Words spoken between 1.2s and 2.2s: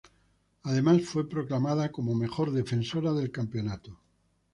proclamada como